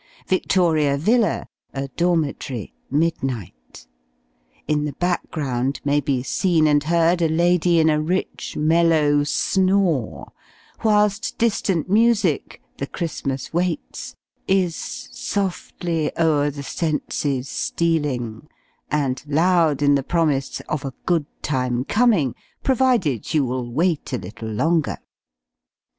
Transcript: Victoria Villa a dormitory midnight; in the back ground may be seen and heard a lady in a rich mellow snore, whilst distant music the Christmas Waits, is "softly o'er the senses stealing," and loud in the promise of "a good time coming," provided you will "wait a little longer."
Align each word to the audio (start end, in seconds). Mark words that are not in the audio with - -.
Victoria 0.27 0.97
Villa 0.97 1.47
a 1.75 1.87
dormitory 1.89 2.73
midnight; 2.89 3.85
in 4.67 4.85
the 4.85 4.93
back 4.93 5.29
ground 5.29 5.79
may 5.85 5.99
be 6.01 6.23
seen 6.23 6.65
and 6.65 6.85
heard 6.85 7.21
a 7.21 7.29
lady 7.29 7.79
in 7.79 7.87
a 7.87 8.01
rich 8.01 8.57
mellow 8.57 9.23
snore, 9.23 10.31
whilst 10.83 11.37
distant 11.37 11.87
music 11.87 12.63
the 12.79 12.87
Christmas 12.87 13.53
Waits, 13.53 14.15
is 14.47 14.75
"softly 14.75 16.11
o'er 16.17 16.49
the 16.49 16.63
senses 16.63 17.47
stealing," 17.47 18.47
and 18.89 19.23
loud 19.27 19.83
in 19.83 19.93
the 19.93 20.01
promise 20.01 20.61
of 20.61 20.83
"a 20.83 20.95
good 21.05 21.27
time 21.43 21.85
coming," 21.85 22.33
provided 22.63 23.35
you 23.35 23.45
will 23.45 23.71
"wait 23.71 24.11
a 24.13 24.17
little 24.17 24.49
longer." 24.49 24.97